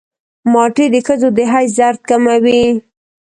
مالټې 0.51 0.85
د 0.93 0.95
ښځو 1.05 1.29
د 1.37 1.39
حیض 1.51 1.71
درد 1.79 1.99
کموي. 2.09 2.61